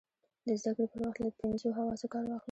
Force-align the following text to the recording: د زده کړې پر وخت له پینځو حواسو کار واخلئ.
د 0.47 0.49
زده 0.63 0.71
کړې 0.77 0.85
پر 0.91 0.99
وخت 1.05 1.19
له 1.25 1.31
پینځو 1.39 1.75
حواسو 1.77 2.05
کار 2.13 2.23
واخلئ. 2.25 2.39